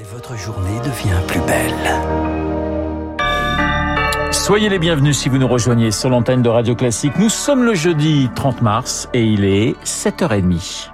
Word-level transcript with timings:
Et 0.00 0.14
votre 0.14 0.34
journée 0.34 0.78
devient 0.78 1.20
plus 1.26 1.40
belle. 1.40 1.74
Soyez 4.32 4.70
les 4.70 4.78
bienvenus 4.78 5.18
si 5.18 5.28
vous 5.28 5.36
nous 5.36 5.46
rejoignez 5.46 5.90
sur 5.90 6.08
l'antenne 6.08 6.40
de 6.40 6.48
Radio 6.48 6.74
Classique. 6.74 7.12
Nous 7.18 7.28
sommes 7.28 7.64
le 7.64 7.74
jeudi 7.74 8.30
30 8.34 8.62
mars 8.62 9.10
et 9.12 9.22
il 9.22 9.44
est 9.44 9.74
7h30. 9.84 10.90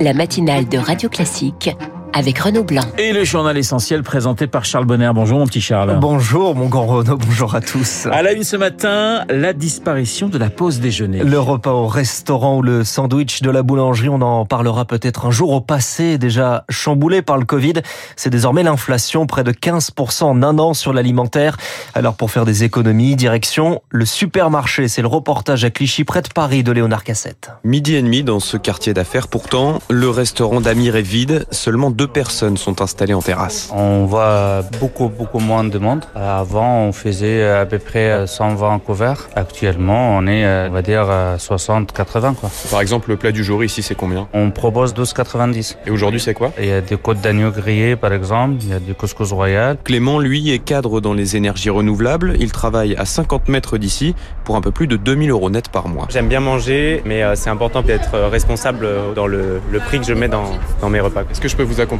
La 0.00 0.14
matinale 0.14 0.66
de 0.66 0.78
Radio 0.78 1.10
Classique 1.10 1.76
avec 2.14 2.38
Renaud 2.38 2.62
Blanc. 2.62 2.84
Et 2.96 3.12
le 3.12 3.24
journal 3.24 3.58
essentiel 3.58 4.04
présenté 4.04 4.46
par 4.46 4.64
Charles 4.64 4.84
Bonner. 4.84 5.10
Bonjour 5.12 5.40
mon 5.40 5.46
petit 5.46 5.60
Charles. 5.60 5.98
Bonjour 6.00 6.54
mon 6.54 6.66
grand 6.66 6.86
Renaud, 6.86 7.16
bonjour 7.16 7.56
à 7.56 7.60
tous. 7.60 8.06
À 8.06 8.22
la 8.22 8.32
une 8.32 8.44
ce 8.44 8.56
matin, 8.56 9.24
la 9.28 9.52
disparition 9.52 10.28
de 10.28 10.38
la 10.38 10.48
pause 10.48 10.78
déjeuner. 10.78 11.24
Le 11.24 11.40
repas 11.40 11.72
au 11.72 11.88
restaurant 11.88 12.58
ou 12.58 12.62
le 12.62 12.84
sandwich 12.84 13.42
de 13.42 13.50
la 13.50 13.64
boulangerie, 13.64 14.08
on 14.08 14.22
en 14.22 14.46
parlera 14.46 14.84
peut-être 14.84 15.26
un 15.26 15.32
jour 15.32 15.50
au 15.50 15.60
passé, 15.60 16.16
déjà 16.16 16.64
chamboulé 16.70 17.20
par 17.20 17.36
le 17.36 17.44
Covid. 17.44 17.74
C'est 18.14 18.30
désormais 18.30 18.62
l'inflation, 18.62 19.26
près 19.26 19.42
de 19.42 19.50
15% 19.50 20.22
en 20.22 20.42
un 20.44 20.58
an 20.60 20.72
sur 20.72 20.92
l'alimentaire. 20.92 21.56
Alors 21.94 22.14
pour 22.14 22.30
faire 22.30 22.44
des 22.44 22.62
économies, 22.62 23.16
direction 23.16 23.82
le 23.90 24.06
supermarché. 24.06 24.86
C'est 24.86 25.02
le 25.02 25.08
reportage 25.08 25.64
à 25.64 25.70
Clichy, 25.70 26.04
près 26.04 26.22
de 26.22 26.28
Paris, 26.28 26.62
de 26.62 26.70
Léonard 26.70 27.02
Cassette. 27.02 27.50
Midi 27.64 27.96
et 27.96 28.02
demi 28.02 28.22
dans 28.22 28.38
ce 28.38 28.56
quartier 28.56 28.94
d'affaires. 28.94 29.26
Pourtant, 29.26 29.80
le 29.90 30.08
restaurant 30.10 30.60
d'Amir 30.60 30.94
est 30.94 31.02
vide. 31.02 31.46
Seulement 31.50 31.90
deux 31.90 32.03
personnes 32.06 32.56
sont 32.56 32.82
installées 32.82 33.14
en 33.14 33.22
terrasse. 33.22 33.70
On 33.74 34.04
voit 34.06 34.62
beaucoup, 34.80 35.08
beaucoup 35.08 35.38
moins 35.38 35.64
de 35.64 35.78
monde. 35.78 36.04
Avant, 36.14 36.82
on 36.82 36.92
faisait 36.92 37.48
à 37.48 37.66
peu 37.66 37.78
près 37.78 38.26
120 38.26 38.78
couverts. 38.80 39.28
Actuellement, 39.36 40.16
on 40.16 40.26
est, 40.26 40.68
on 40.68 40.72
va 40.72 40.82
dire, 40.82 41.06
60, 41.38 41.92
80, 41.92 42.34
quoi. 42.40 42.50
Par 42.70 42.80
exemple, 42.80 43.10
le 43.10 43.16
plat 43.16 43.32
du 43.32 43.44
jour 43.44 43.64
ici, 43.64 43.82
c'est 43.82 43.94
combien? 43.94 44.28
On 44.32 44.50
propose 44.50 44.94
12,90. 44.94 45.76
Et 45.86 45.90
aujourd'hui, 45.90 46.20
c'est 46.20 46.34
quoi? 46.34 46.52
Il 46.58 46.66
y 46.66 46.72
a 46.72 46.80
des 46.80 46.96
côtes 46.96 47.20
d'agneau 47.20 47.50
grillées, 47.50 47.96
par 47.96 48.12
exemple. 48.12 48.56
Il 48.62 48.68
y 48.68 48.72
a 48.72 48.80
du 48.80 48.94
couscous 48.94 49.32
royal. 49.32 49.76
Clément, 49.84 50.18
lui, 50.18 50.50
est 50.50 50.58
cadre 50.58 51.00
dans 51.00 51.14
les 51.14 51.36
énergies 51.36 51.70
renouvelables. 51.70 52.34
Il 52.38 52.52
travaille 52.52 52.96
à 52.96 53.04
50 53.04 53.48
mètres 53.48 53.78
d'ici 53.78 54.14
pour 54.44 54.56
un 54.56 54.60
peu 54.60 54.70
plus 54.70 54.86
de 54.86 54.96
2000 54.96 55.30
euros 55.30 55.50
net 55.50 55.68
par 55.68 55.88
mois. 55.88 56.06
J'aime 56.10 56.28
bien 56.28 56.40
manger, 56.40 57.02
mais 57.04 57.22
c'est 57.36 57.50
important 57.50 57.82
d'être 57.82 58.18
responsable 58.18 58.86
dans 59.14 59.26
le, 59.26 59.60
le, 59.70 59.78
prix 59.78 59.98
que 59.98 60.06
je 60.06 60.14
mets 60.14 60.28
dans, 60.28 60.44
dans 60.80 60.90
mes 60.90 61.00
repas. 61.00 61.22
Est-ce 61.30 61.40
que 61.40 61.48
je 61.48 61.56
peux 61.56 61.62
vous 61.62 61.80
accompagner? 61.80 61.93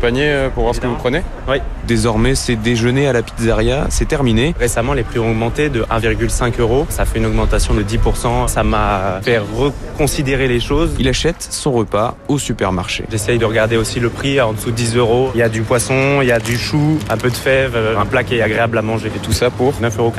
Pour 0.55 0.62
voir 0.64 0.75
ce 0.75 0.81
que 0.81 0.87
vous 0.87 0.97
prenez? 0.97 1.23
Oui. 1.48 1.56
Désormais, 1.87 2.34
c'est 2.34 2.56
déjeuner 2.56 3.06
à 3.06 3.12
la 3.12 3.23
pizzeria, 3.23 3.87
c'est 3.91 4.09
terminé. 4.09 4.55
Récemment, 4.59 4.92
les 4.92 5.03
prix 5.03 5.19
ont 5.19 5.31
augmenté 5.31 5.69
de 5.69 5.83
1,5 5.83 6.61
euros. 6.61 6.86
Ça 6.89 7.05
fait 7.05 7.19
une 7.19 7.27
augmentation 7.27 7.75
de 7.75 7.83
10%. 7.83 8.48
Ça 8.48 8.62
m'a 8.62 9.20
fait 9.23 9.39
reconsidérer 9.39 10.48
les 10.48 10.61
choses. 10.61 10.95
Il 10.98 11.09
achète 11.09 11.47
son 11.51 11.73
repas 11.73 12.17
au 12.28 12.39
supermarché. 12.39 13.05
J'essaye 13.11 13.39
de 13.39 13.45
regarder 13.45 13.77
aussi 13.77 14.01
le 14.01 14.09
prix 14.09 14.41
en 14.41 14.53
dessous 14.53 14.70
de 14.70 14.77
10 14.77 14.97
euros. 14.97 15.31
Il 15.34 15.39
y 15.39 15.42
a 15.42 15.48
du 15.48 15.62
poisson, 15.62 16.20
il 16.23 16.29
y 16.29 16.33
a 16.33 16.39
du 16.39 16.56
chou, 16.56 16.98
un 17.11 17.17
peu 17.17 17.31
de 17.31 17.36
fèves, 17.36 17.77
un 17.98 18.06
plat 18.06 18.25
qui 18.25 18.36
est 18.36 18.42
agréable 18.42 18.79
à 18.79 18.83
manger. 18.83 19.11
Et 19.14 19.19
tout 19.19 19.33
ça 19.33 19.51
pour 19.51 19.73
9,99 19.83 19.98
euros. 19.98 20.12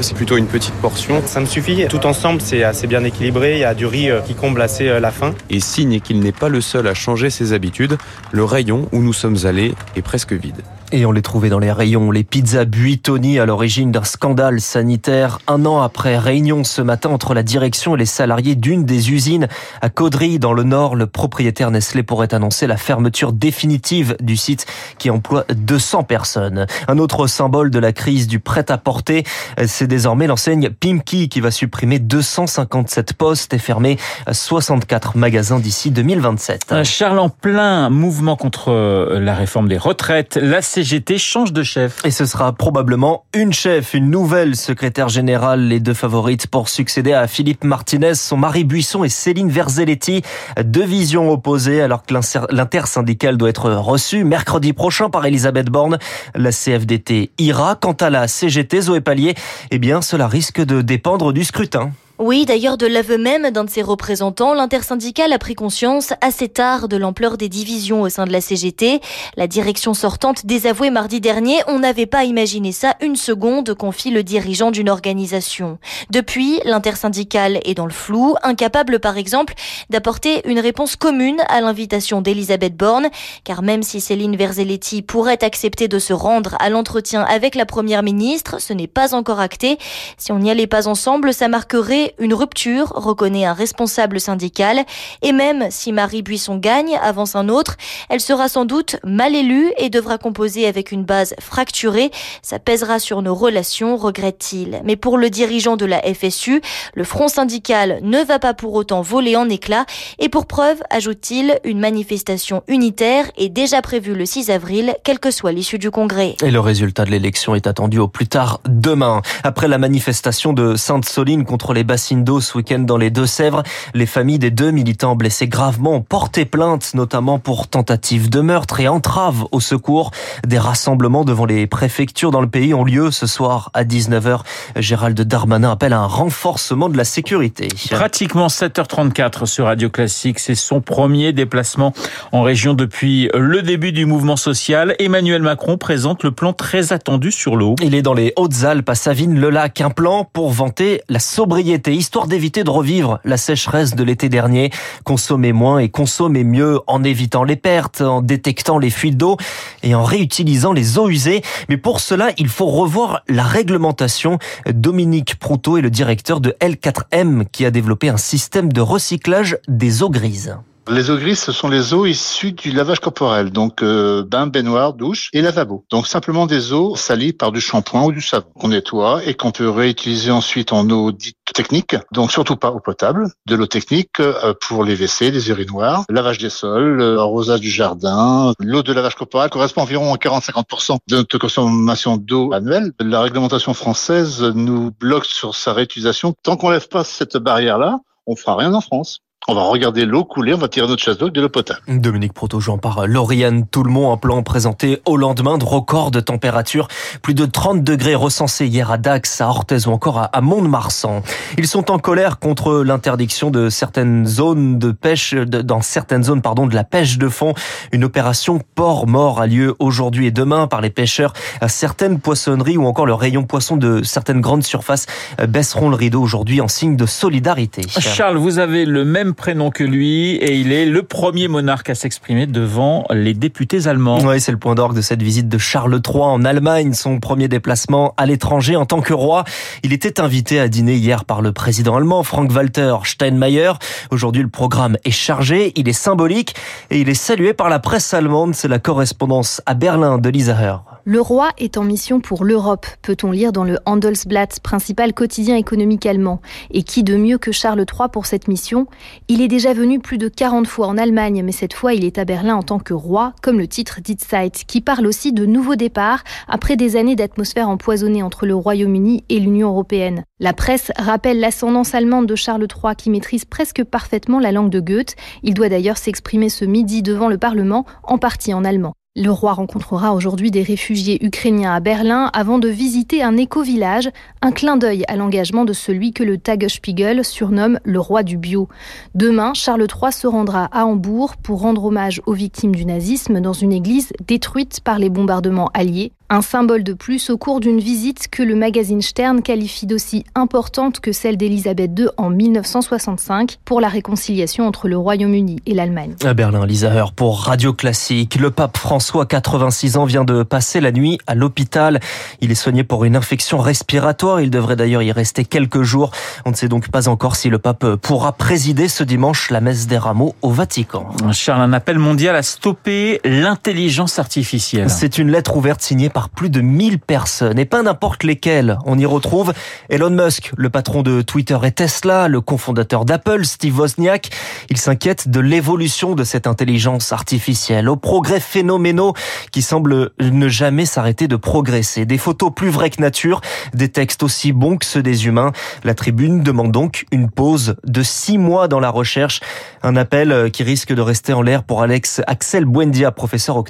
C'est 0.00 0.14
plutôt 0.14 0.36
une 0.36 0.46
petite 0.46 0.74
portion. 0.74 1.22
Ça 1.26 1.40
me 1.40 1.46
suffit. 1.46 1.86
Tout 1.88 2.06
ensemble, 2.06 2.40
c'est 2.40 2.62
assez 2.62 2.86
bien 2.86 3.04
équilibré. 3.04 3.54
Il 3.54 3.60
y 3.60 3.64
a 3.64 3.74
du 3.74 3.86
riz 3.86 4.10
qui 4.26 4.34
comble 4.34 4.62
assez 4.62 5.00
la 5.00 5.10
faim. 5.10 5.34
Et 5.50 5.60
signe 5.60 6.00
qu'il 6.00 6.20
n'est 6.20 6.32
pas 6.32 6.48
le 6.48 6.60
seul 6.60 6.86
à 6.86 6.94
changer 6.94 7.30
ses 7.30 7.52
habitudes, 7.52 7.96
le 8.32 8.44
rayon 8.44 8.88
où 8.92 9.00
nous 9.00 9.09
sommes 9.12 9.38
allés 9.44 9.74
est 9.96 10.02
presque 10.02 10.32
vide. 10.32 10.62
Et 10.92 11.06
on 11.06 11.12
les 11.12 11.22
trouvait 11.22 11.50
dans 11.50 11.60
les 11.60 11.70
rayons, 11.70 12.10
les 12.10 12.24
pizzas 12.24 12.64
Buitoni 12.64 13.38
à 13.38 13.46
l'origine 13.46 13.92
d'un 13.92 14.02
scandale 14.02 14.60
sanitaire. 14.60 15.38
Un 15.46 15.64
an 15.64 15.82
après 15.82 16.18
réunion 16.18 16.64
ce 16.64 16.82
matin 16.82 17.10
entre 17.10 17.32
la 17.32 17.44
direction 17.44 17.94
et 17.94 17.98
les 17.98 18.06
salariés 18.06 18.56
d'une 18.56 18.84
des 18.84 19.12
usines 19.12 19.46
à 19.82 19.88
Caudry 19.88 20.40
dans 20.40 20.52
le 20.52 20.64
Nord, 20.64 20.96
le 20.96 21.06
propriétaire 21.06 21.70
Nestlé 21.70 22.02
pourrait 22.02 22.34
annoncer 22.34 22.66
la 22.66 22.76
fermeture 22.76 23.32
définitive 23.32 24.16
du 24.20 24.36
site 24.36 24.66
qui 24.98 25.10
emploie 25.10 25.44
200 25.54 26.02
personnes. 26.02 26.66
Un 26.88 26.98
autre 26.98 27.28
symbole 27.28 27.70
de 27.70 27.78
la 27.78 27.92
crise 27.92 28.26
du 28.26 28.40
prêt-à-porter, 28.40 29.22
c'est 29.66 29.86
désormais 29.86 30.26
l'enseigne 30.26 30.70
Pimki 30.70 31.28
qui 31.28 31.40
va 31.40 31.52
supprimer 31.52 32.00
257 32.00 33.12
postes 33.12 33.54
et 33.54 33.58
fermer 33.58 33.96
64 34.28 35.16
magasins 35.16 35.60
d'ici 35.60 35.92
2027. 35.92 36.82
Charles 36.82 37.20
en 37.20 37.28
plein 37.28 37.90
mouvement 37.90 38.34
contre 38.34 38.72
la 39.20 39.36
réforme 39.36 39.68
des 39.68 39.78
retraites, 39.78 40.36
CGT 40.80 41.18
change 41.18 41.52
de 41.52 41.62
chef. 41.62 41.98
Et 42.06 42.10
ce 42.10 42.24
sera 42.24 42.54
probablement 42.54 43.26
une 43.34 43.52
chef, 43.52 43.92
une 43.92 44.08
nouvelle 44.08 44.56
secrétaire 44.56 45.10
générale, 45.10 45.60
les 45.68 45.78
deux 45.78 45.92
favorites 45.92 46.46
pour 46.46 46.70
succéder 46.70 47.12
à 47.12 47.26
Philippe 47.26 47.64
Martinez, 47.64 48.14
son 48.14 48.38
mari 48.38 48.64
Buisson 48.64 49.04
et 49.04 49.10
Céline 49.10 49.50
Verzelletti. 49.50 50.22
Deux 50.64 50.86
visions 50.86 51.30
opposées 51.30 51.82
alors 51.82 52.02
que 52.02 52.14
l'intersyndicale 52.50 53.36
doit 53.36 53.50
être 53.50 53.70
reçu 53.70 54.24
mercredi 54.24 54.72
prochain 54.72 55.10
par 55.10 55.26
Elisabeth 55.26 55.68
Borne. 55.68 55.98
La 56.34 56.50
CFDT 56.50 57.30
ira. 57.36 57.74
Quant 57.74 57.92
à 57.92 58.08
la 58.08 58.26
CGT, 58.26 58.80
Zoé 58.80 59.02
Pallier, 59.02 59.34
eh 59.70 59.78
bien, 59.78 60.00
cela 60.00 60.28
risque 60.28 60.62
de 60.62 60.80
dépendre 60.80 61.34
du 61.34 61.44
scrutin. 61.44 61.90
Oui, 62.22 62.44
d'ailleurs, 62.44 62.76
de 62.76 62.86
l'aveu 62.86 63.16
même 63.16 63.50
d'un 63.50 63.64
de 63.64 63.70
ses 63.70 63.80
représentants, 63.80 64.52
l'intersyndicale 64.52 65.32
a 65.32 65.38
pris 65.38 65.54
conscience 65.54 66.12
assez 66.20 66.50
tard 66.50 66.86
de 66.86 66.98
l'ampleur 66.98 67.38
des 67.38 67.48
divisions 67.48 68.02
au 68.02 68.10
sein 68.10 68.26
de 68.26 68.30
la 68.30 68.42
CGT. 68.42 69.00
La 69.38 69.46
direction 69.46 69.94
sortante 69.94 70.44
désavouée 70.44 70.90
mardi 70.90 71.22
dernier, 71.22 71.62
on 71.66 71.78
n'avait 71.78 72.04
pas 72.04 72.24
imaginé 72.24 72.72
ça 72.72 72.94
une 73.00 73.16
seconde, 73.16 73.72
confie 73.72 74.10
le 74.10 74.22
dirigeant 74.22 74.70
d'une 74.70 74.90
organisation. 74.90 75.78
Depuis, 76.10 76.60
l'intersyndicale 76.66 77.58
est 77.64 77.72
dans 77.72 77.86
le 77.86 77.90
flou, 77.90 78.34
incapable 78.42 79.00
par 79.00 79.16
exemple 79.16 79.54
d'apporter 79.88 80.46
une 80.46 80.60
réponse 80.60 80.96
commune 80.96 81.40
à 81.48 81.62
l'invitation 81.62 82.20
d'Elisabeth 82.20 82.76
Borne, 82.76 83.08
car 83.44 83.62
même 83.62 83.82
si 83.82 83.98
Céline 83.98 84.36
Verzelletti 84.36 85.00
pourrait 85.00 85.42
accepter 85.42 85.88
de 85.88 85.98
se 85.98 86.12
rendre 86.12 86.54
à 86.60 86.68
l'entretien 86.68 87.22
avec 87.22 87.54
la 87.54 87.64
première 87.64 88.02
ministre, 88.02 88.60
ce 88.60 88.74
n'est 88.74 88.86
pas 88.86 89.14
encore 89.14 89.40
acté. 89.40 89.78
Si 90.18 90.32
on 90.32 90.38
n'y 90.38 90.50
allait 90.50 90.66
pas 90.66 90.86
ensemble, 90.86 91.32
ça 91.32 91.48
marquerait 91.48 92.09
une 92.18 92.34
rupture, 92.34 92.92
reconnaît 92.94 93.44
un 93.44 93.52
responsable 93.52 94.20
syndical. 94.20 94.84
Et 95.22 95.32
même 95.32 95.66
si 95.70 95.92
Marie 95.92 96.22
Buisson 96.22 96.56
gagne, 96.56 96.98
avance 97.02 97.36
un 97.36 97.48
autre, 97.48 97.76
elle 98.08 98.20
sera 98.20 98.48
sans 98.48 98.64
doute 98.64 98.96
mal 99.04 99.34
élue 99.34 99.72
et 99.78 99.90
devra 99.90 100.18
composer 100.18 100.66
avec 100.66 100.92
une 100.92 101.04
base 101.04 101.34
fracturée. 101.40 102.10
Ça 102.42 102.58
pèsera 102.58 102.98
sur 102.98 103.22
nos 103.22 103.34
relations, 103.34 103.96
regrette-t-il. 103.96 104.80
Mais 104.84 104.96
pour 104.96 105.18
le 105.18 105.30
dirigeant 105.30 105.76
de 105.76 105.86
la 105.86 106.00
FSU, 106.02 106.60
le 106.94 107.04
front 107.04 107.28
syndical 107.28 108.00
ne 108.02 108.22
va 108.22 108.38
pas 108.38 108.54
pour 108.54 108.74
autant 108.74 109.00
voler 109.02 109.36
en 109.36 109.48
éclats. 109.48 109.86
Et 110.18 110.28
pour 110.28 110.46
preuve, 110.46 110.82
ajoute-t-il, 110.90 111.58
une 111.64 111.80
manifestation 111.80 112.62
unitaire 112.68 113.30
est 113.36 113.48
déjà 113.48 113.82
prévue 113.82 114.14
le 114.14 114.26
6 114.26 114.50
avril, 114.50 114.94
quelle 115.04 115.18
que 115.18 115.30
soit 115.30 115.52
l'issue 115.52 115.78
du 115.78 115.90
congrès. 115.90 116.36
Et 116.42 116.50
le 116.50 116.60
résultat 116.60 117.04
de 117.04 117.10
l'élection 117.10 117.54
est 117.54 117.66
attendu 117.66 117.98
au 117.98 118.08
plus 118.08 118.28
tard 118.28 118.60
demain. 118.66 119.22
Après 119.44 119.68
la 119.68 119.78
manifestation 119.78 120.52
de 120.52 120.76
Sainte-Soline 120.76 121.44
contre 121.44 121.72
les 121.72 121.84
basses 121.84 121.99
d'eau 122.16 122.40
ce 122.40 122.56
week-end 122.56 122.80
dans 122.80 122.96
les 122.96 123.10
Deux-Sèvres. 123.10 123.62
Les 123.94 124.06
familles 124.06 124.38
des 124.38 124.50
deux 124.50 124.70
militants 124.70 125.16
blessés 125.16 125.48
gravement 125.48 125.96
ont 125.96 126.00
porté 126.00 126.44
plainte, 126.44 126.94
notamment 126.94 127.38
pour 127.38 127.68
tentative 127.68 128.30
de 128.30 128.40
meurtre 128.40 128.80
et 128.80 128.88
entrave 128.88 129.44
au 129.52 129.60
secours. 129.60 130.10
Des 130.46 130.58
rassemblements 130.58 131.24
devant 131.24 131.44
les 131.44 131.66
préfectures 131.66 132.30
dans 132.30 132.40
le 132.40 132.48
pays 132.48 132.74
ont 132.74 132.84
lieu 132.84 133.10
ce 133.10 133.26
soir 133.26 133.70
à 133.74 133.84
19h. 133.84 134.40
Gérald 134.76 135.20
Darmanin 135.20 135.72
appelle 135.72 135.92
à 135.92 136.00
un 136.00 136.06
renforcement 136.06 136.88
de 136.88 136.96
la 136.96 137.04
sécurité. 137.04 137.68
Pratiquement 137.90 138.46
7h34 138.48 139.46
sur 139.46 139.66
Radio 139.66 139.90
Classique. 139.90 140.38
C'est 140.38 140.54
son 140.54 140.80
premier 140.80 141.32
déplacement 141.32 141.92
en 142.32 142.42
région 142.42 142.74
depuis 142.74 143.28
le 143.34 143.62
début 143.62 143.92
du 143.92 144.06
mouvement 144.06 144.36
social. 144.36 144.94
Emmanuel 144.98 145.42
Macron 145.42 145.76
présente 145.76 146.24
le 146.24 146.30
plan 146.30 146.52
très 146.52 146.92
attendu 146.92 147.32
sur 147.32 147.56
l'eau. 147.56 147.74
Il 147.82 147.94
est 147.94 148.02
dans 148.02 148.14
les 148.14 148.32
Hautes-Alpes 148.36 148.88
à 148.88 148.94
Savines-le-Lac. 148.94 149.80
Un 149.80 149.90
plan 149.90 150.24
pour 150.24 150.50
vanter 150.50 151.02
la 151.08 151.18
sobriété 151.18 151.79
histoire 151.88 152.26
d'éviter 152.26 152.64
de 152.64 152.70
revivre 152.70 153.18
la 153.24 153.36
sécheresse 153.36 153.94
de 153.94 154.04
l'été 154.04 154.28
dernier. 154.28 154.70
Consommer 155.04 155.52
moins 155.52 155.78
et 155.78 155.88
consommer 155.88 156.44
mieux 156.44 156.80
en 156.86 157.02
évitant 157.04 157.44
les 157.44 157.56
pertes, 157.56 158.00
en 158.00 158.22
détectant 158.22 158.78
les 158.78 158.90
fuites 158.90 159.16
d'eau 159.16 159.36
et 159.82 159.94
en 159.94 160.04
réutilisant 160.04 160.72
les 160.72 160.98
eaux 160.98 161.08
usées. 161.08 161.42
Mais 161.68 161.76
pour 161.76 162.00
cela, 162.00 162.30
il 162.38 162.48
faut 162.48 162.66
revoir 162.66 163.22
la 163.28 163.44
réglementation. 163.44 164.38
Dominique 164.66 165.38
Proutot 165.38 165.78
est 165.78 165.82
le 165.82 165.90
directeur 165.90 166.40
de 166.40 166.54
L4M 166.60 167.46
qui 167.50 167.64
a 167.64 167.70
développé 167.70 168.08
un 168.08 168.16
système 168.16 168.72
de 168.72 168.80
recyclage 168.80 169.58
des 169.68 170.02
eaux 170.02 170.10
grises. 170.10 170.56
Les 170.88 171.10
eaux 171.10 171.16
grises, 171.16 171.40
ce 171.40 171.52
sont 171.52 171.68
les 171.68 171.94
eaux 171.94 172.06
issues 172.06 172.52
du 172.52 172.72
lavage 172.72 173.00
corporel, 173.00 173.50
donc 173.50 173.82
euh, 173.82 174.24
bain, 174.24 174.46
baignoire, 174.46 174.94
douche 174.94 175.28
et 175.32 175.42
lavabo. 175.42 175.84
Donc 175.90 176.06
simplement 176.06 176.46
des 176.46 176.72
eaux 176.72 176.96
salies 176.96 177.32
par 177.32 177.52
du 177.52 177.60
shampoing 177.60 178.04
ou 178.04 178.12
du 178.12 178.20
savon 178.20 178.48
qu'on 178.58 178.68
nettoie 178.68 179.20
et 179.24 179.34
qu'on 179.34 179.52
peut 179.52 179.68
réutiliser 179.68 180.30
ensuite 180.30 180.72
en 180.72 180.88
eau 180.90 181.12
dite 181.12 181.36
technique, 181.54 181.96
donc 182.12 182.32
surtout 182.32 182.56
pas 182.56 182.70
eau 182.70 182.80
potable, 182.80 183.28
de 183.46 183.54
l'eau 183.54 183.66
technique 183.66 184.20
euh, 184.20 184.54
pour 184.60 184.84
les 184.84 184.94
WC, 184.94 185.30
les 185.30 185.50
urinoirs, 185.50 186.04
lavage 186.08 186.38
des 186.38 186.50
sols, 186.50 187.00
euh, 187.00 187.20
arrosage 187.20 187.60
du 187.60 187.70
jardin. 187.70 188.54
L'eau 188.58 188.82
de 188.82 188.92
lavage 188.92 189.14
corporel 189.14 189.50
correspond 189.50 189.82
environ 189.82 190.14
à 190.14 190.16
40-50% 190.16 190.98
de 191.08 191.16
notre 191.16 191.38
consommation 191.38 192.16
d'eau 192.16 192.52
annuelle. 192.52 192.92
La 193.00 193.20
réglementation 193.20 193.74
française 193.74 194.42
nous 194.42 194.90
bloque 194.98 195.26
sur 195.26 195.54
sa 195.54 195.72
réutilisation. 195.72 196.34
Tant 196.42 196.56
qu'on 196.56 196.70
lève 196.70 196.88
pas 196.88 197.04
cette 197.04 197.36
barrière-là, 197.36 197.98
on 198.26 198.36
fera 198.36 198.56
rien 198.56 198.72
en 198.74 198.80
France. 198.80 199.20
On 199.48 199.54
va 199.54 199.62
regarder 199.62 200.04
l'eau 200.04 200.24
couler, 200.24 200.52
on 200.52 200.58
va 200.58 200.68
tirer 200.68 200.86
notre 200.86 201.02
chasse 201.02 201.16
d'eau 201.16 201.30
de 201.30 201.40
l'eau 201.40 201.48
potable. 201.48 201.80
Dominique 201.88 202.34
Proto-Jean 202.34 202.76
par 202.76 203.06
Lauriane 203.06 203.66
Toulmont, 203.66 204.12
un 204.12 204.18
plan 204.18 204.42
présenté 204.42 205.00
au 205.06 205.16
lendemain 205.16 205.56
de 205.56 205.64
records 205.64 206.10
de 206.10 206.20
température. 206.20 206.88
Plus 207.22 207.32
de 207.32 207.46
30 207.46 207.82
degrés 207.82 208.14
recensés 208.14 208.66
hier 208.66 208.90
à 208.90 208.98
Dax, 208.98 209.40
à 209.40 209.48
Orthez 209.48 209.88
ou 209.88 209.92
encore 209.92 210.28
à 210.30 210.40
Mont-de-Marsan. 210.42 211.22
Ils 211.56 211.66
sont 211.66 211.90
en 211.90 211.98
colère 211.98 212.38
contre 212.38 212.84
l'interdiction 212.84 213.50
de 213.50 213.70
certaines 213.70 214.26
zones 214.26 214.78
de 214.78 214.92
pêche, 214.92 215.34
dans 215.34 215.80
certaines 215.80 216.22
zones, 216.22 216.42
pardon, 216.42 216.66
de 216.66 216.74
la 216.74 216.84
pêche 216.84 217.16
de 217.16 217.28
fond. 217.28 217.54
Une 217.92 218.04
opération 218.04 218.60
port 218.74 219.06
mort 219.06 219.40
a 219.40 219.46
lieu 219.46 219.74
aujourd'hui 219.78 220.26
et 220.26 220.30
demain 220.32 220.66
par 220.66 220.82
les 220.82 220.90
pêcheurs. 220.90 221.32
Certaines 221.66 222.20
poissonneries 222.20 222.76
ou 222.76 222.86
encore 222.86 223.06
le 223.06 223.14
rayon 223.14 223.44
poisson 223.44 223.78
de 223.78 224.02
certaines 224.02 224.42
grandes 224.42 224.64
surfaces 224.64 225.06
baisseront 225.48 225.88
le 225.88 225.96
rideau 225.96 226.20
aujourd'hui 226.20 226.60
en 226.60 226.68
signe 226.68 226.94
de 226.94 227.06
solidarité. 227.06 227.82
Charles, 227.98 228.36
vous 228.36 228.58
avez 228.58 228.84
le 228.84 229.06
même 229.06 229.29
prénom 229.32 229.70
que 229.70 229.84
lui 229.84 230.36
et 230.36 230.56
il 230.56 230.72
est 230.72 230.86
le 230.86 231.02
premier 231.02 231.48
monarque 231.48 231.90
à 231.90 231.94
s'exprimer 231.94 232.46
devant 232.46 233.04
les 233.10 233.34
députés 233.34 233.86
allemands. 233.86 234.20
Oui, 234.20 234.40
c'est 234.40 234.52
le 234.52 234.58
point 234.58 234.74
d'orgue 234.74 234.96
de 234.96 235.00
cette 235.00 235.22
visite 235.22 235.48
de 235.48 235.58
Charles 235.58 236.00
III 236.06 236.22
en 236.22 236.44
Allemagne, 236.44 236.92
son 236.92 237.20
premier 237.20 237.48
déplacement 237.48 238.14
à 238.16 238.26
l'étranger 238.26 238.76
en 238.76 238.86
tant 238.86 239.00
que 239.00 239.14
roi. 239.14 239.44
Il 239.82 239.92
était 239.92 240.20
invité 240.20 240.60
à 240.60 240.68
dîner 240.68 240.94
hier 240.94 241.24
par 241.24 241.42
le 241.42 241.52
président 241.52 241.96
allemand 241.96 242.22
Frank-Walter 242.22 242.96
Steinmeier. 243.04 243.72
Aujourd'hui, 244.10 244.42
le 244.42 244.48
programme 244.48 244.96
est 245.04 245.10
chargé, 245.10 245.72
il 245.76 245.88
est 245.88 245.92
symbolique 245.92 246.54
et 246.90 247.00
il 247.00 247.08
est 247.08 247.14
salué 247.14 247.52
par 247.52 247.68
la 247.68 247.78
presse 247.78 248.12
allemande. 248.14 248.54
C'est 248.54 248.68
la 248.68 248.78
correspondance 248.78 249.62
à 249.66 249.74
Berlin 249.74 250.18
de 250.18 250.28
Lisa 250.28 250.54
Hör. 250.60 250.99
Le 251.04 251.20
roi 251.20 251.50
est 251.56 251.78
en 251.78 251.84
mission 251.84 252.20
pour 252.20 252.44
l'Europe, 252.44 252.86
peut-on 253.00 253.30
lire 253.30 253.52
dans 253.52 253.64
le 253.64 253.78
Handelsblatt, 253.86 254.60
principal 254.60 255.14
quotidien 255.14 255.56
économique 255.56 256.04
allemand. 256.04 256.42
Et 256.70 256.82
qui 256.82 257.02
de 257.02 257.16
mieux 257.16 257.38
que 257.38 257.52
Charles 257.52 257.80
III 257.80 258.08
pour 258.12 258.26
cette 258.26 258.48
mission? 258.48 258.86
Il 259.28 259.40
est 259.40 259.48
déjà 259.48 259.72
venu 259.72 259.98
plus 259.98 260.18
de 260.18 260.28
40 260.28 260.66
fois 260.66 260.88
en 260.88 260.98
Allemagne, 260.98 261.42
mais 261.42 261.52
cette 261.52 261.72
fois 261.72 261.94
il 261.94 262.04
est 262.04 262.18
à 262.18 262.26
Berlin 262.26 262.54
en 262.54 262.62
tant 262.62 262.78
que 262.78 262.92
roi, 262.92 263.32
comme 263.42 263.58
le 263.58 263.66
titre 263.66 264.00
dit 264.02 264.18
Zeit, 264.20 264.64
qui 264.66 264.82
parle 264.82 265.06
aussi 265.06 265.32
de 265.32 265.46
nouveaux 265.46 265.76
départs 265.76 266.22
après 266.48 266.76
des 266.76 266.96
années 266.96 267.16
d'atmosphère 267.16 267.70
empoisonnée 267.70 268.22
entre 268.22 268.44
le 268.44 268.54
Royaume-Uni 268.54 269.24
et 269.30 269.40
l'Union 269.40 269.68
européenne. 269.68 270.24
La 270.38 270.52
presse 270.52 270.92
rappelle 270.98 271.40
l'ascendance 271.40 271.94
allemande 271.94 272.26
de 272.26 272.34
Charles 272.34 272.66
III 272.66 272.94
qui 272.94 273.08
maîtrise 273.08 273.46
presque 273.46 273.84
parfaitement 273.84 274.38
la 274.38 274.52
langue 274.52 274.70
de 274.70 274.80
Goethe. 274.80 275.16
Il 275.42 275.54
doit 275.54 275.70
d'ailleurs 275.70 275.98
s'exprimer 275.98 276.50
ce 276.50 276.66
midi 276.66 277.02
devant 277.02 277.28
le 277.28 277.38
Parlement, 277.38 277.86
en 278.02 278.18
partie 278.18 278.52
en 278.52 278.64
allemand. 278.64 278.94
Le 279.16 279.30
roi 279.30 279.54
rencontrera 279.54 280.14
aujourd'hui 280.14 280.52
des 280.52 280.62
réfugiés 280.62 281.18
ukrainiens 281.26 281.74
à 281.74 281.80
Berlin 281.80 282.30
avant 282.32 282.60
de 282.60 282.68
visiter 282.68 283.24
un 283.24 283.36
éco-village, 283.36 284.08
un 284.40 284.52
clin 284.52 284.76
d'œil 284.76 285.02
à 285.08 285.16
l'engagement 285.16 285.64
de 285.64 285.72
celui 285.72 286.12
que 286.12 286.22
le 286.22 286.38
Tagesspiegel 286.38 287.24
surnomme 287.24 287.80
le 287.82 287.98
roi 287.98 288.22
du 288.22 288.36
bio. 288.36 288.68
Demain, 289.16 289.52
Charles 289.52 289.88
III 289.88 290.12
se 290.12 290.28
rendra 290.28 290.66
à 290.66 290.86
Hambourg 290.86 291.36
pour 291.38 291.60
rendre 291.60 291.86
hommage 291.86 292.22
aux 292.26 292.34
victimes 292.34 292.72
du 292.72 292.86
nazisme 292.86 293.40
dans 293.40 293.52
une 293.52 293.72
église 293.72 294.12
détruite 294.28 294.80
par 294.80 295.00
les 295.00 295.10
bombardements 295.10 295.70
alliés. 295.74 296.12
Un 296.32 296.42
symbole 296.42 296.84
de 296.84 296.92
plus 296.92 297.28
au 297.28 297.36
cours 297.36 297.58
d'une 297.58 297.80
visite 297.80 298.28
que 298.30 298.44
le 298.44 298.54
magazine 298.54 299.02
Stern 299.02 299.42
qualifie 299.42 299.86
d'aussi 299.86 300.24
importante 300.36 301.00
que 301.00 301.10
celle 301.10 301.36
d'Elisabeth 301.36 301.90
II 301.98 302.06
en 302.18 302.30
1965 302.30 303.58
pour 303.64 303.80
la 303.80 303.88
réconciliation 303.88 304.64
entre 304.64 304.86
le 304.86 304.96
Royaume-Uni 304.96 305.56
et 305.66 305.74
l'Allemagne. 305.74 306.14
À 306.24 306.32
Berlin, 306.32 306.66
Lisa 306.66 306.92
Heur 306.92 307.14
pour 307.14 307.40
Radio 307.40 307.72
Classique. 307.72 308.36
Le 308.36 308.52
pape 308.52 308.78
François, 308.78 309.26
86 309.26 309.96
ans, 309.96 310.04
vient 310.04 310.24
de 310.24 310.44
passer 310.44 310.80
la 310.80 310.92
nuit 310.92 311.18
à 311.26 311.34
l'hôpital. 311.34 311.98
Il 312.40 312.52
est 312.52 312.54
soigné 312.54 312.84
pour 312.84 313.04
une 313.04 313.16
infection 313.16 313.58
respiratoire. 313.58 314.40
Il 314.40 314.50
devrait 314.50 314.76
d'ailleurs 314.76 315.02
y 315.02 315.10
rester 315.10 315.44
quelques 315.44 315.82
jours. 315.82 316.12
On 316.44 316.50
ne 316.50 316.54
sait 316.54 316.68
donc 316.68 316.92
pas 316.92 317.08
encore 317.08 317.34
si 317.34 317.48
le 317.48 317.58
pape 317.58 317.96
pourra 317.96 318.30
présider 318.30 318.86
ce 318.86 319.02
dimanche 319.02 319.50
la 319.50 319.60
messe 319.60 319.88
des 319.88 319.98
rameaux 319.98 320.36
au 320.42 320.50
Vatican. 320.50 321.08
Charles, 321.32 321.62
un 321.62 321.72
appel 321.72 321.98
mondial 321.98 322.36
à 322.36 322.44
stopper 322.44 323.20
l'intelligence 323.24 324.20
artificielle. 324.20 324.90
C'est 324.90 325.18
une 325.18 325.32
lettre 325.32 325.56
ouverte 325.56 325.82
signée 325.82 326.08
par 326.08 326.19
plus 326.28 326.50
de 326.50 326.60
1000 326.60 326.98
personnes 326.98 327.58
et 327.58 327.64
pas 327.64 327.82
n'importe 327.82 328.22
lesquelles. 328.22 328.76
On 328.84 328.98
y 328.98 329.06
retrouve 329.06 329.54
Elon 329.88 330.10
Musk, 330.10 330.52
le 330.56 330.68
patron 330.68 331.02
de 331.02 331.22
Twitter 331.22 331.56
et 331.64 331.72
Tesla, 331.72 332.28
le 332.28 332.42
cofondateur 332.42 333.06
d'Apple, 333.06 333.44
Steve 333.46 333.78
Wozniak. 333.78 334.30
Il 334.68 334.76
s'inquiète 334.76 335.30
de 335.30 335.40
l'évolution 335.40 336.14
de 336.14 336.22
cette 336.22 336.46
intelligence 336.46 337.12
artificielle, 337.12 337.88
aux 337.88 337.96
progrès 337.96 338.40
phénoménaux 338.40 339.14
qui 339.50 339.62
semblent 339.62 340.10
ne 340.20 340.48
jamais 340.48 340.84
s'arrêter 340.84 341.26
de 341.26 341.36
progresser. 341.36 342.04
Des 342.04 342.18
photos 342.18 342.52
plus 342.54 342.68
vraies 342.68 342.90
que 342.90 343.00
nature, 343.00 343.40
des 343.72 343.88
textes 343.88 344.22
aussi 344.22 344.52
bons 344.52 344.76
que 344.76 344.84
ceux 344.84 345.02
des 345.02 345.26
humains. 345.26 345.52
La 345.84 345.94
tribune 345.94 346.42
demande 346.42 346.72
donc 346.72 347.06
une 347.10 347.30
pause 347.30 347.76
de 347.86 348.02
six 348.02 348.36
mois 348.36 348.68
dans 348.68 348.80
la 348.80 348.90
recherche. 348.90 349.40
Un 349.82 349.96
appel 349.96 350.50
qui 350.52 350.64
risque 350.64 350.92
de 350.92 351.00
rester 351.00 351.32
en 351.32 351.40
l'air 351.40 351.64
pour 351.64 351.80
Alex 351.80 352.20
Axel 352.26 352.66
Buendia, 352.66 353.10
professeur 353.10 353.56
au. 353.56 353.64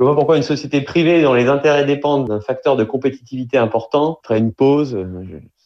Je 0.00 0.04
vois 0.06 0.14
pourquoi 0.14 0.38
une 0.38 0.42
société 0.42 0.80
privée 0.80 1.22
dont 1.22 1.34
les 1.34 1.48
intérêts 1.48 1.84
dépendent 1.84 2.26
d'un 2.26 2.40
facteur 2.40 2.74
de 2.74 2.84
compétitivité 2.84 3.58
important 3.58 4.18
ferait 4.24 4.38
une 4.38 4.54
pause. 4.54 4.96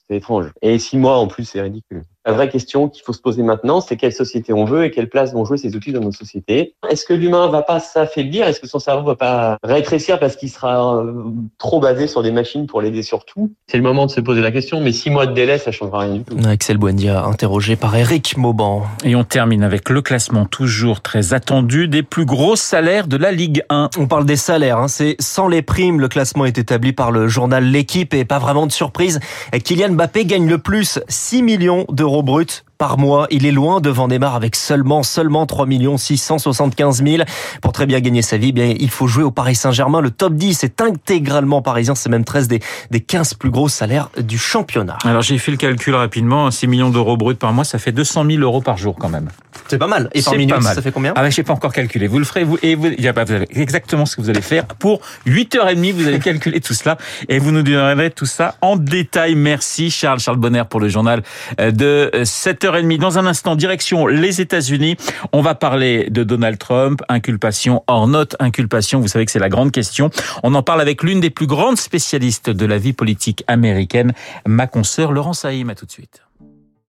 C'est 0.09 0.17
étrange. 0.17 0.53
Et 0.61 0.81
six 0.81 0.99
mois 0.99 1.19
en 1.19 1.29
plus, 1.29 1.45
c'est 1.45 1.61
ridicule. 1.61 2.03
La 2.27 2.33
vraie 2.33 2.49
question 2.49 2.89
qu'il 2.89 3.03
faut 3.05 3.13
se 3.13 3.21
poser 3.21 3.43
maintenant, 3.43 3.83
c'est 3.83 3.97
quelle 3.97 4.13
société 4.13 4.55
on 4.55 4.65
veut 4.65 4.85
et 4.85 4.91
quelle 4.91 5.11
place 5.11 5.35
vont 5.35 5.45
jouer 5.45 5.59
ces 5.59 5.77
outils 5.77 5.93
dans 5.93 6.01
nos 6.01 6.11
sociétés. 6.11 6.75
Est-ce 6.89 7.05
que 7.05 7.13
l'humain 7.13 7.49
va 7.49 7.61
pas 7.61 7.81
s'affaiblir? 7.81 8.47
Est-ce 8.47 8.61
que 8.61 8.67
son 8.67 8.79
cerveau 8.79 9.07
va 9.07 9.15
pas 9.15 9.59
rétrécir 9.63 10.19
parce 10.19 10.35
qu'il 10.37 10.49
sera 10.49 10.97
euh, 10.97 11.13
trop 11.59 11.81
basé 11.81 12.07
sur 12.07 12.23
des 12.23 12.31
machines 12.31 12.67
pour 12.67 12.81
l'aider 12.81 13.03
sur 13.03 13.27
tout 13.27 13.53
C'est 13.67 13.77
le 13.77 13.83
moment 13.83 14.07
de 14.07 14.11
se 14.11 14.23
poser 14.23 14.41
la 14.41 14.53
question, 14.53 14.81
mais 14.81 14.93
six 14.93 15.11
mois 15.11 15.27
de 15.27 15.35
délai, 15.35 15.59
ça 15.59 15.71
changera 15.71 16.01
rien 16.01 16.15
du 16.15 16.23
tout. 16.23 16.35
Axel 16.47 16.79
Buendia, 16.79 17.25
interrogé 17.25 17.77
par 17.77 17.95
Eric 17.95 18.39
Mauban. 18.39 18.85
Et 19.05 19.17
on 19.17 19.25
termine 19.25 19.63
avec 19.63 19.91
le 19.91 20.01
classement 20.01 20.47
toujours 20.47 21.03
très 21.03 21.35
attendu 21.35 21.89
des 21.89 22.03
plus 22.03 22.25
gros 22.25 22.57
salaires 22.57 23.07
de 23.07 23.19
la 23.19 23.33
Ligue 23.33 23.65
1. 23.69 23.91
On 23.99 24.07
parle 24.07 24.25
des 24.25 24.37
salaires, 24.37 24.79
hein. 24.79 24.89
c'est 24.89 25.17
sans 25.19 25.47
les 25.47 25.61
primes. 25.61 26.01
Le 26.01 26.09
classement 26.09 26.47
est 26.47 26.57
établi 26.57 26.95
par 26.95 27.11
le 27.11 27.29
journal 27.29 27.65
L'équipe 27.65 28.15
et 28.15 28.25
pas 28.25 28.39
vraiment 28.39 28.67
de 28.67 28.73
surprise. 28.73 29.21
Kylian 29.53 29.91
Mbappé 29.91 30.25
gagne 30.25 30.49
le 30.49 30.57
plus, 30.57 31.01
6 31.09 31.43
millions 31.43 31.85
d'euros 31.91 32.14
brut 32.23 32.65
par 32.79 32.99
mois. 32.99 33.27
Il 33.31 33.47
est 33.47 33.53
loin 33.53 33.81
devant 33.81 34.09
Neymar 34.09 34.35
avec 34.35 34.57
seulement 34.57 35.03
seulement 35.03 35.47
3 35.47 35.67
675 35.97 37.03
000. 37.05 37.23
Pour 37.63 37.73
très 37.73 37.87
bien 37.87 38.01
gagner 38.01 38.23
sa 38.23 38.37
vie, 38.37 38.49
eh 38.49 38.53
bien 38.53 38.75
il 38.79 38.91
faut 38.91 39.07
jouer 39.07 39.25
au 39.25 39.31
Paris 39.31 39.55
Saint-Germain. 39.55 40.01
Le 40.01 40.11
top 40.11 40.35
10 40.35 40.65
est 40.65 40.81
intégralement 40.81 41.63
parisien. 41.63 41.95
C'est 41.95 42.11
même 42.11 42.25
13 42.25 42.49
des, 42.49 42.61
des 42.91 43.01
15 43.01 43.35
plus 43.35 43.51
gros 43.51 43.69
salaires 43.69 44.11
du 44.19 44.39
championnat. 44.39 44.99
Alors 45.05 45.23
j'ai 45.23 45.39
fait 45.39 45.51
le 45.51 45.57
calcul 45.57 45.95
rapidement. 45.95 46.51
6 46.51 46.67
millions 46.67 46.91
d'euros 46.91 47.17
bruts 47.17 47.35
par 47.35 47.53
mois, 47.53 47.65
ça 47.65 47.79
fait 47.79 47.93
200 47.93 48.25
000 48.27 48.43
euros 48.43 48.61
par 48.61 48.77
jour 48.77 48.97
quand 48.99 49.09
même. 49.09 49.29
C'est 49.69 49.79
pas 49.79 49.87
mal. 49.87 50.11
Et 50.13 50.23
par 50.23 50.35
minute, 50.35 50.61
ça 50.63 50.83
fait 50.83 50.93
combien 50.93 51.13
Ah 51.17 51.23
ben, 51.23 51.31
je 51.31 51.43
pas 51.43 51.53
encore 51.53 51.73
calculé. 51.73 52.07
Vous 52.07 52.19
le 52.19 52.25
ferez, 52.25 52.45
vous, 52.45 52.59
et 52.63 52.75
vous, 52.75 52.91
vous 52.97 53.07
avez 53.07 53.47
exactement 53.51 54.07
ce 54.07 54.17
que 54.17 54.21
vous 54.21 54.31
allez 54.31 54.43
faire. 54.43 54.67
Pour 54.67 55.01
8h30, 55.27 55.93
vous 55.93 56.07
allez 56.07 56.19
calculer 56.21 56.61
tout 56.61 56.75
cela 56.75 56.99
et 57.29 57.39
vous 57.39 57.51
nous 57.51 57.63
donnerez 57.63 58.11
tout 58.11 58.27
ça 58.27 58.57
en 58.61 58.77
détail. 58.77 59.35
Merci 59.35 59.91
Charles, 59.91 60.21
Charles 60.21 60.39
Bonner 60.39 60.65
pour 60.69 60.81
le 60.81 60.89
journal 60.89 61.23
euh, 61.61 61.71
de 61.71 62.11
7h30. 62.15 62.99
Dans 62.99 63.19
un 63.19 63.27
instant, 63.27 63.57
direction 63.57 64.07
les 64.07 64.41
États-Unis. 64.41 64.97
On 65.33 65.43
va 65.43 65.55
parler 65.55 66.09
de 66.11 66.25
Donald 66.25 66.59
Trump, 66.59 67.03
inculpation 67.09 67.83
hors 67.87 68.07
note, 68.07 68.37
inculpation. 68.41 69.01
Vous 69.01 69.09
savez 69.09 69.25
que 69.25 69.31
c'est 69.31 69.39
la 69.39 69.49
grande 69.49 69.73
question. 69.73 70.11
On 70.43 70.55
en 70.55 70.63
parle 70.63 70.81
avec 70.81 71.03
l'une 71.03 71.21
des 71.21 71.31
plus 71.31 71.47
grandes 71.47 71.79
spécialistes 71.79 72.51
de 72.51 72.67
la 72.67 72.79
vie 72.79 72.93
politique 72.93 73.45
américaine, 73.47 74.13
ma 74.47 74.67
consoeur 74.67 75.13
Laurence 75.13 75.45
Haïm. 75.45 75.71
À 75.71 75.75
tout 75.75 75.87
de 75.87 75.91
suite. 75.91 76.24